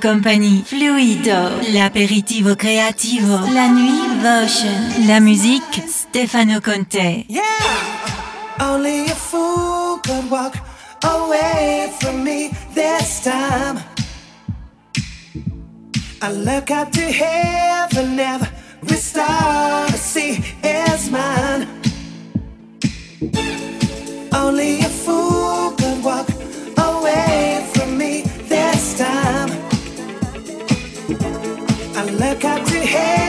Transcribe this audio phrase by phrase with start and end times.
[0.00, 7.26] Company, Fluido, l'aperitivo creativo, la nuit Votion, la musique Stefano Conte.
[7.28, 7.42] Yeah,
[8.60, 10.54] only a fool could walk
[11.04, 13.82] away from me this time.
[16.22, 21.68] I look up to heaven, every star I see is mine.
[24.32, 25.29] Only a fool
[32.90, 33.19] hey.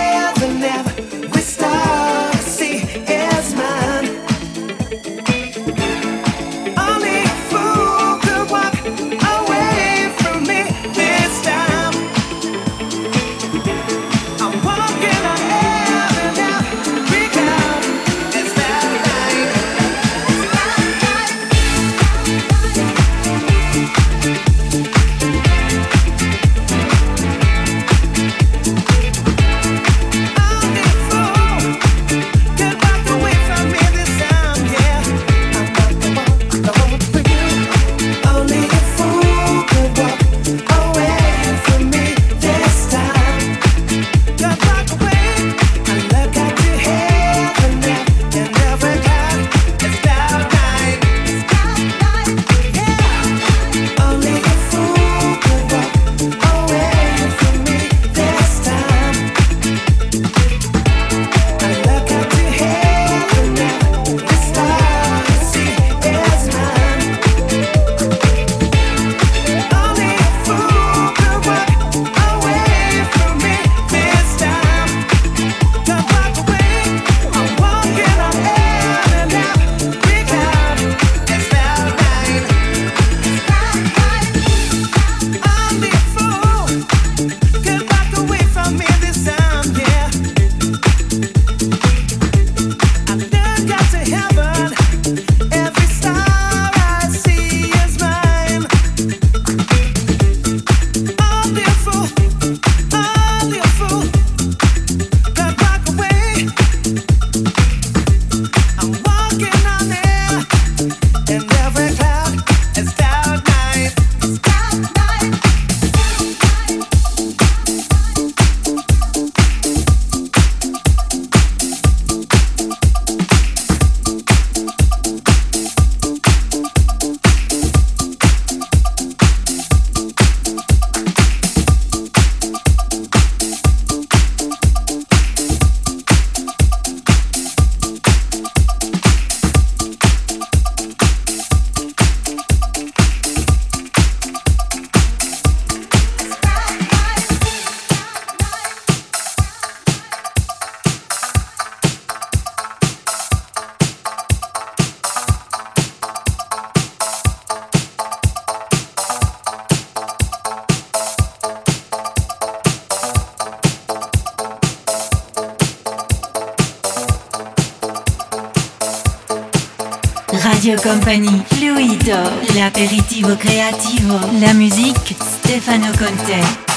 [172.81, 176.70] L'aperitivo creativo, la musique, Stefano Conte.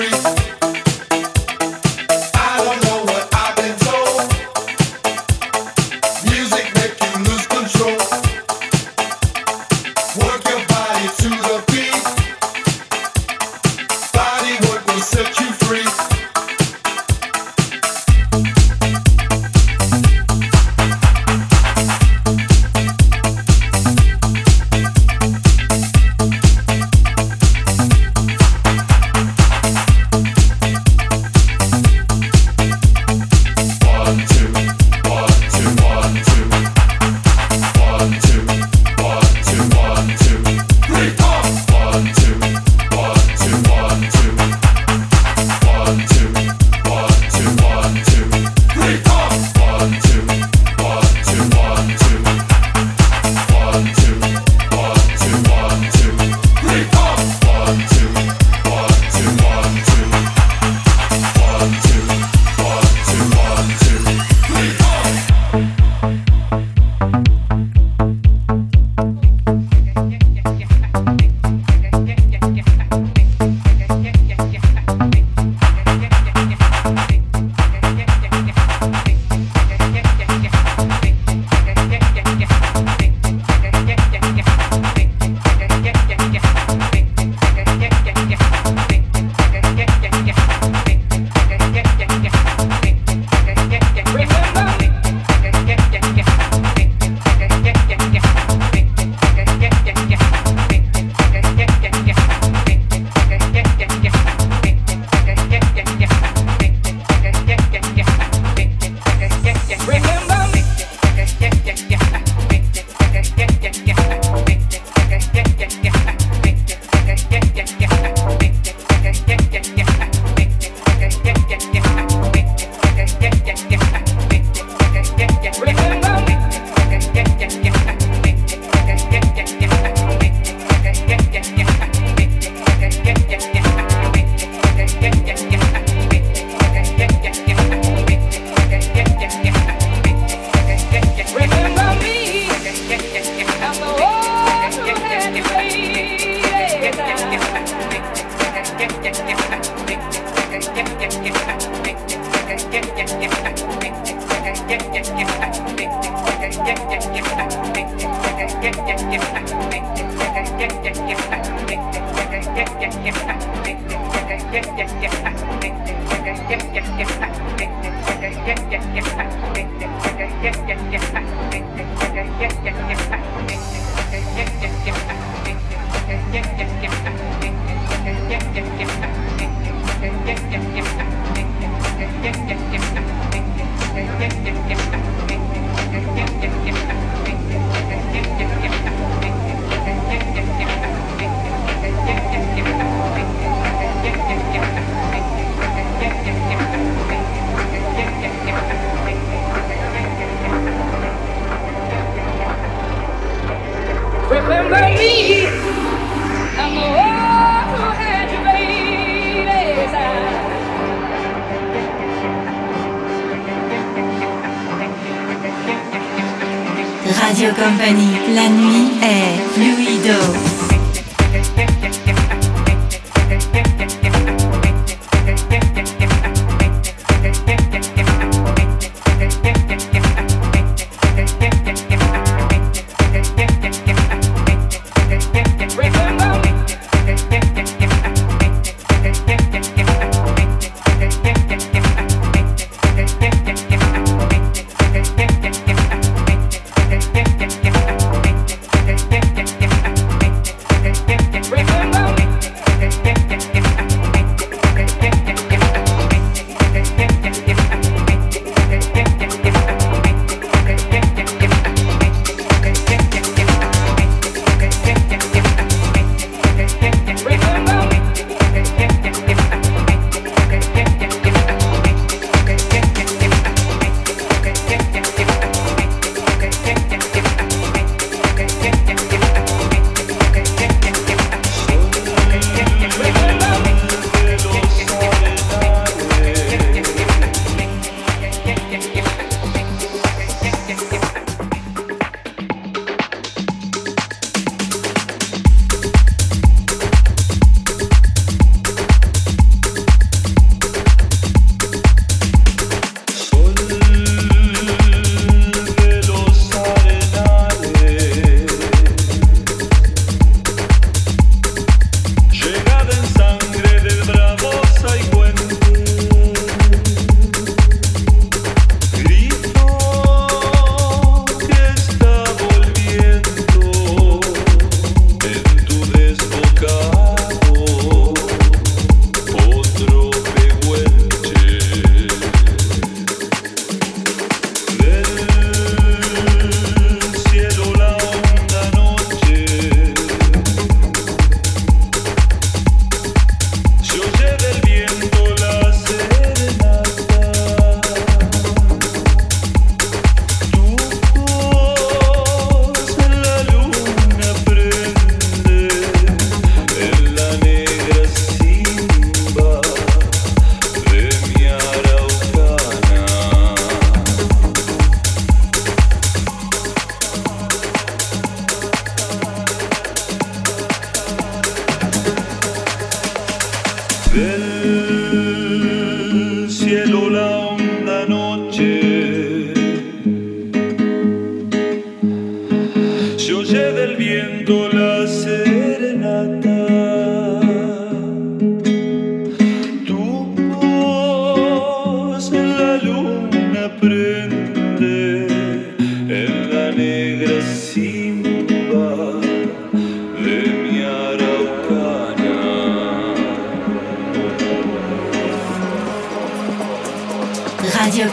[0.00, 0.59] free.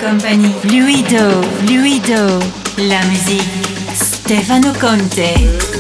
[0.08, 0.56] Company.
[0.64, 2.40] Luido, fluido.
[2.78, 3.44] La musique.
[3.94, 5.77] Stefano Conte.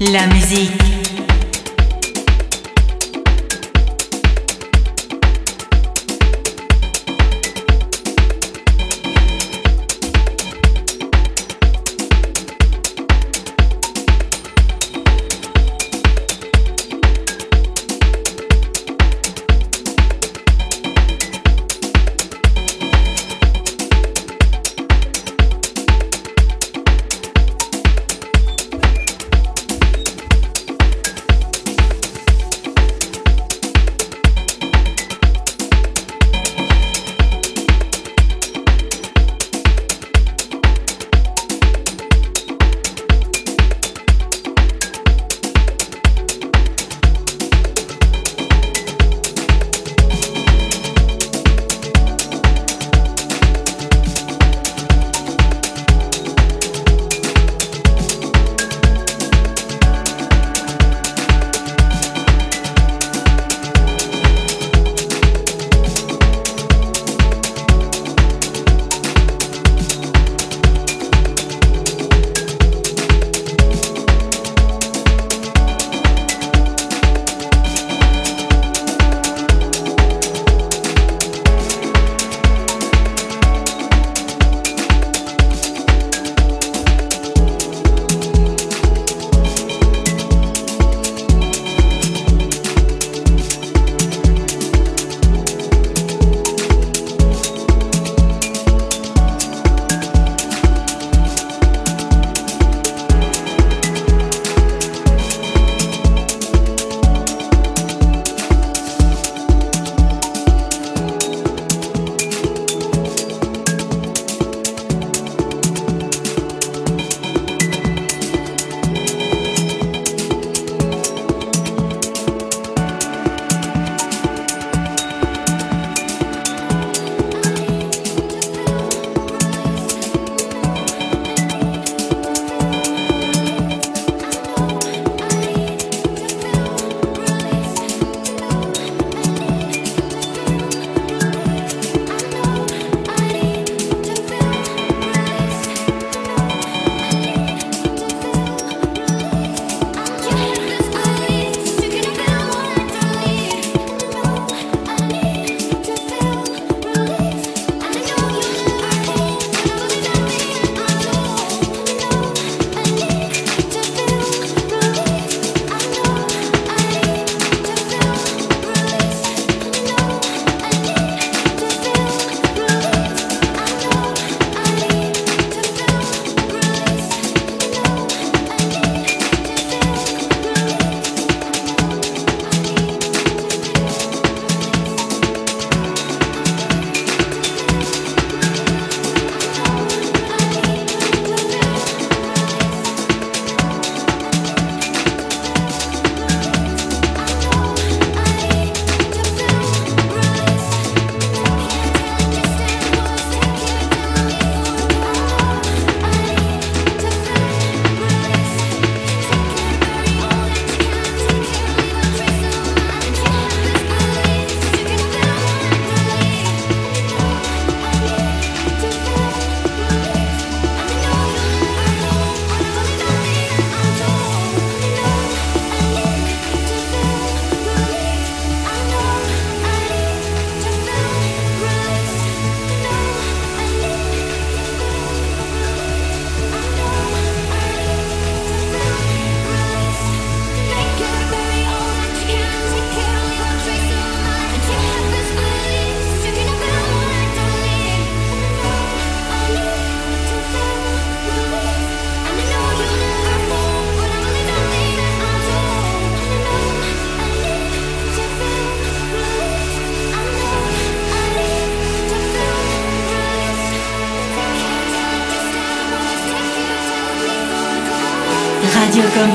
[0.00, 0.77] La musique.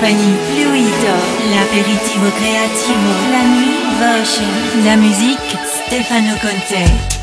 [0.03, 1.15] Compagnie Fluido,
[1.49, 7.22] l'aperitivo creativo, la nuit la musique Stefano Conte.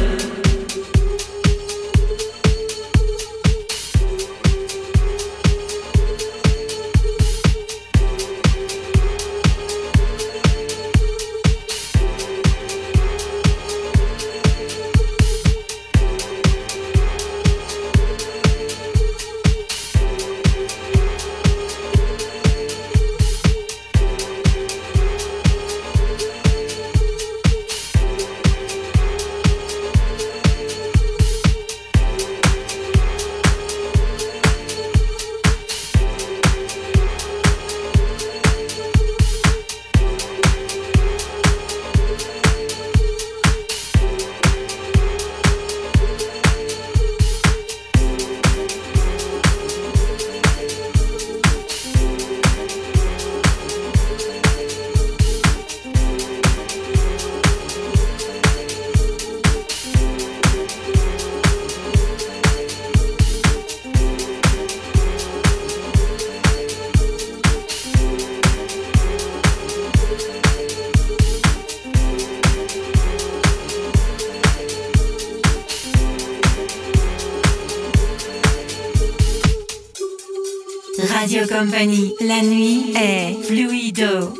[81.71, 82.13] Company.
[82.19, 84.33] La nuit est fluido.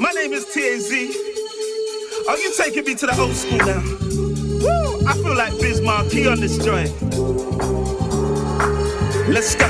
[0.00, 0.90] My name is TAZ.
[2.26, 3.82] Are you taking me to the old school now?
[4.62, 5.06] Woo!
[5.06, 6.90] I feel like Bismarck he on this joint.
[9.28, 9.66] Let's go.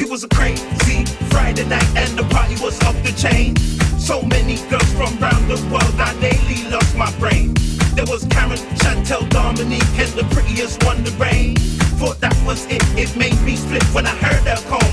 [0.00, 3.54] It was a crazy Friday night and the party was off the chain.
[3.98, 7.52] So many girls from around the world, I daily lost my brain.
[7.94, 11.56] There was Karen, Chantel, Dominique, and the prettiest one, the rain.
[12.00, 14.87] Thought that was it, it made me split when I heard her call.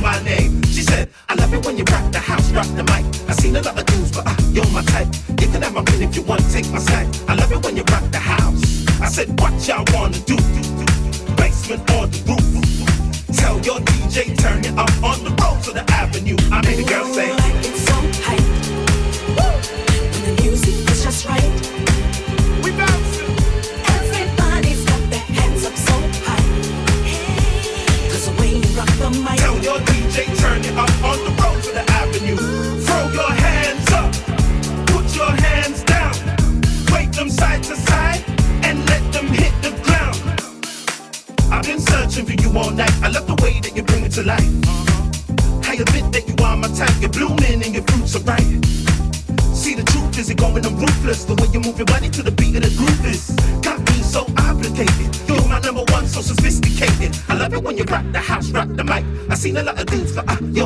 [9.16, 10.36] said, what y'all wanna do?
[11.38, 12.05] Basement on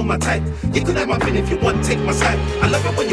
[0.09, 0.41] my type.
[0.73, 2.39] You can have my pin if you want, take my side.
[2.63, 3.08] I love it when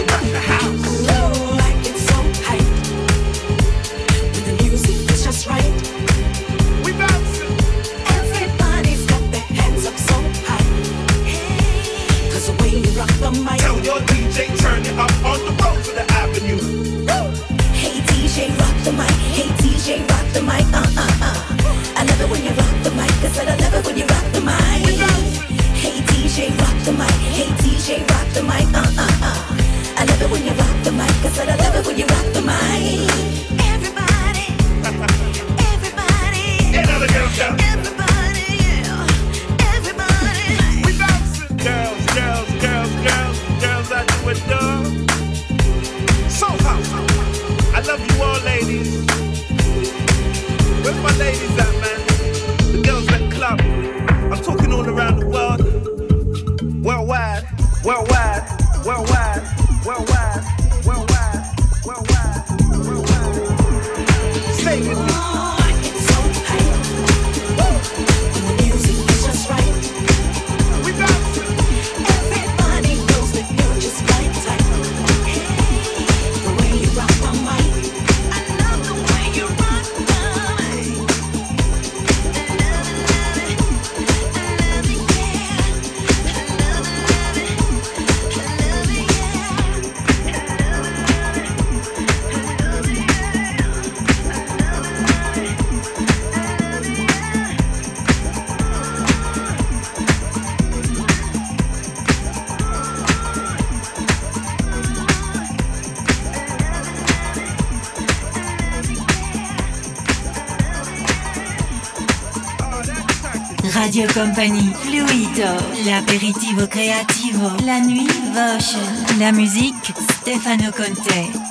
[113.77, 118.75] Radio Company, Fluido, l'aperitivo creativo, la nuit, Vosch,
[119.19, 121.46] la musique, Stefano Conte.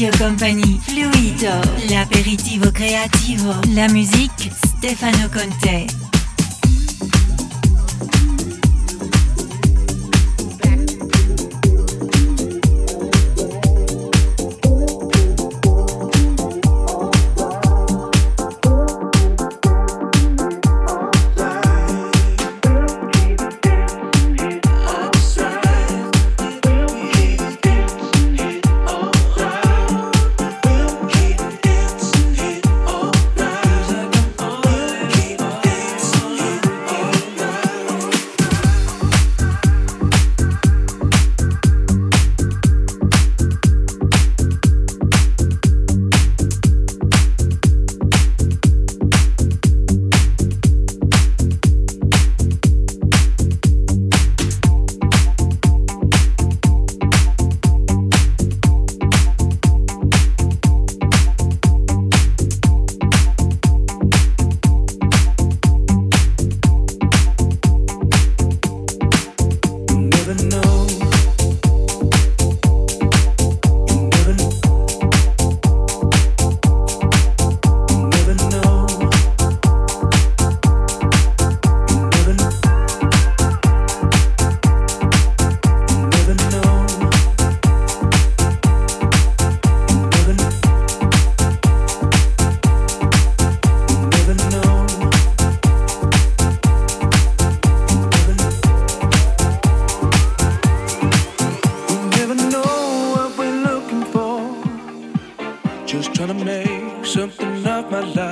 [0.00, 5.99] Radio Company, Fluido, l'aperitivo creativo, la musique, Stefano Conte.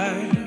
[0.09, 0.38] high.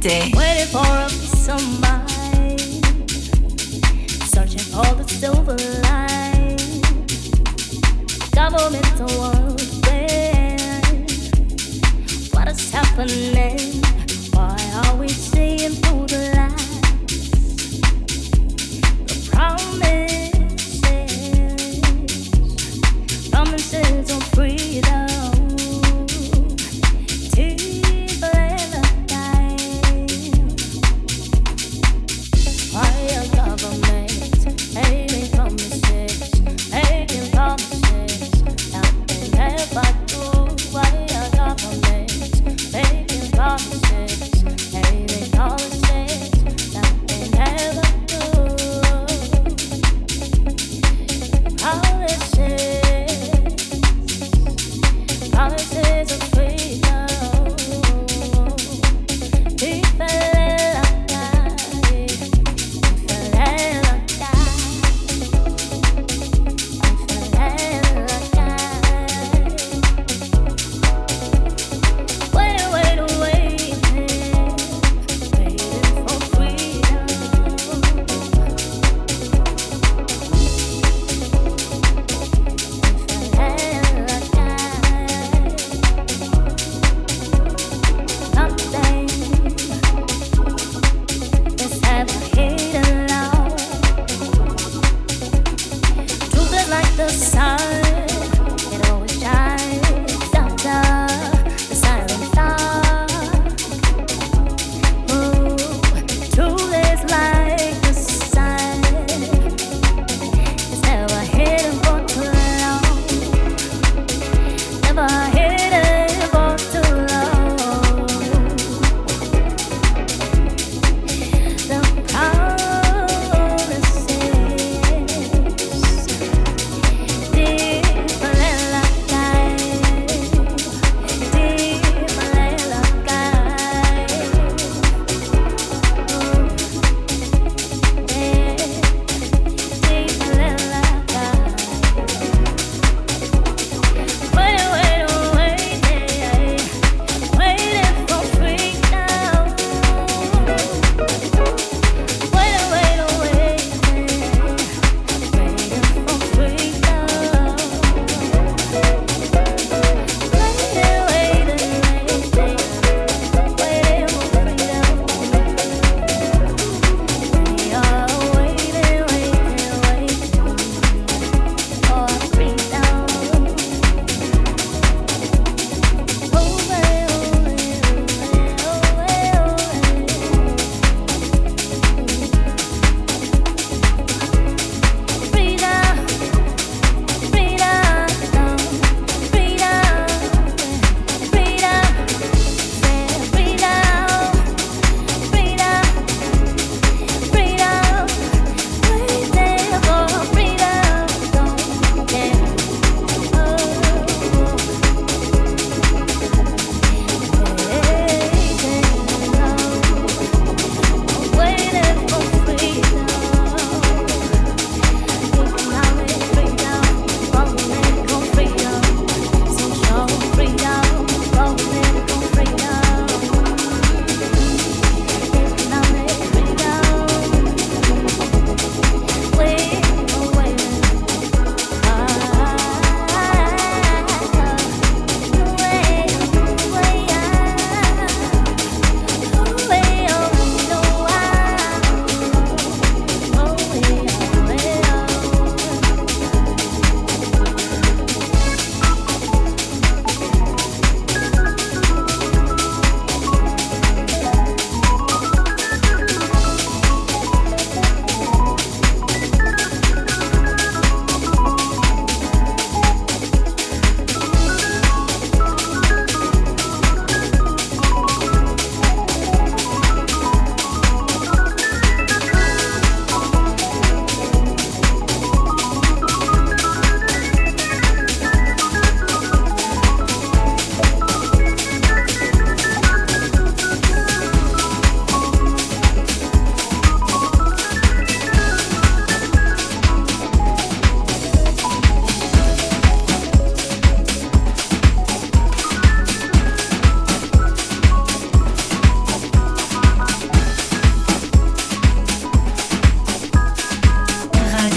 [0.00, 0.39] day.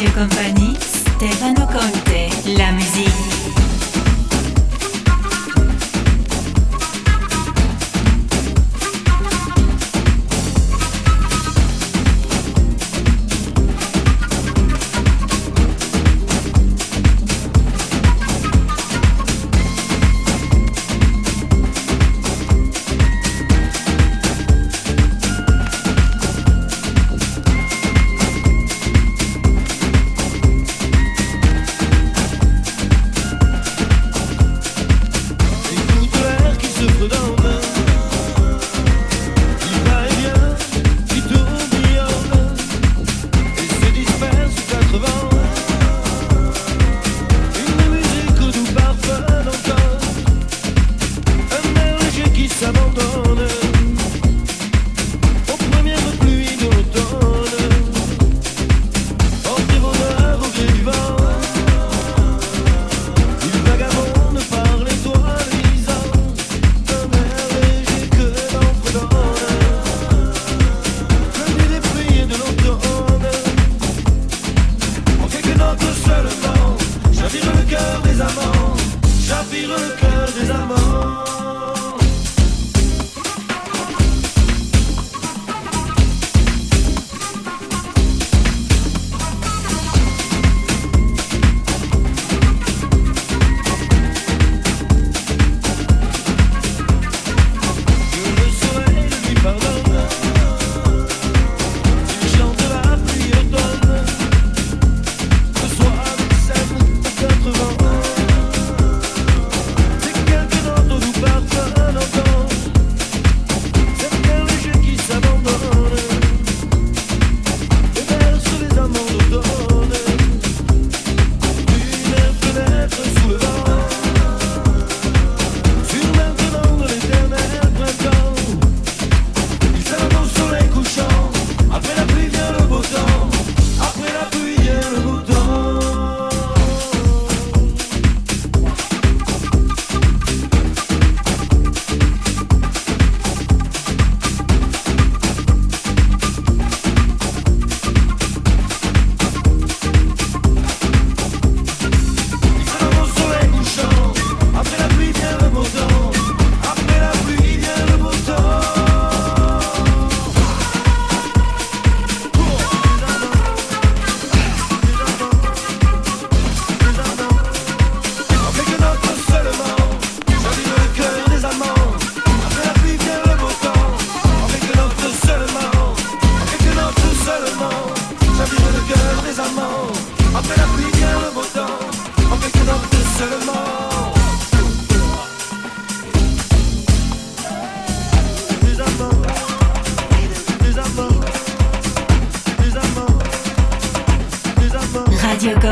[0.03, 2.27] Radio Company, Stefano Conte,
[2.57, 3.72] la musique.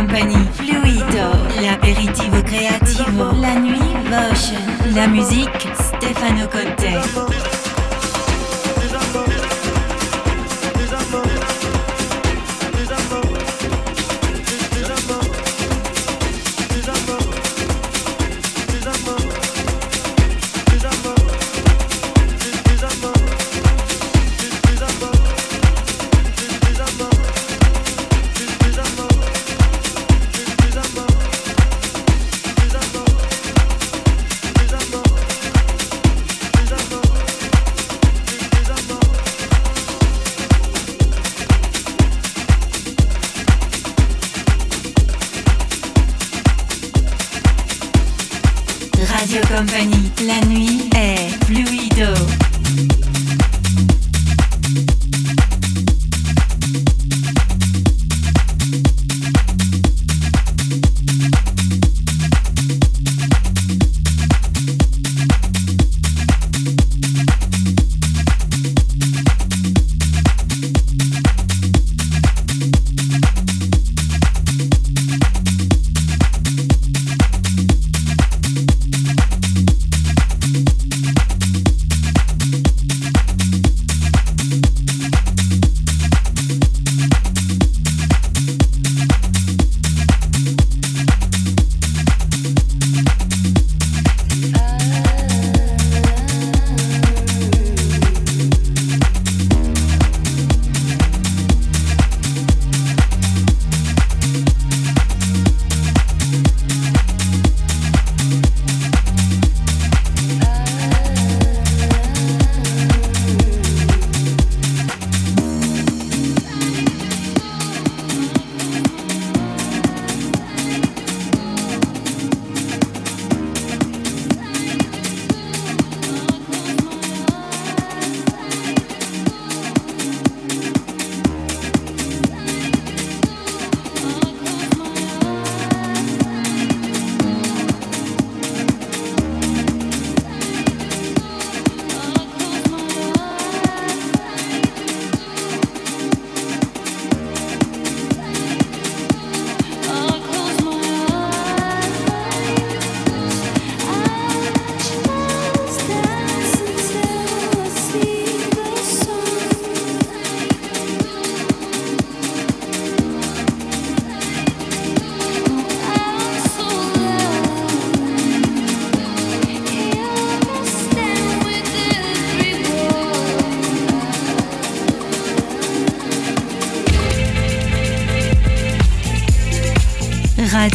[0.01, 1.29] compagnie, Fluido,
[1.61, 3.79] l'apéritivo creativo, la nuit,
[4.09, 4.51] Vosch,
[4.95, 7.70] la musique, Stefano Conte.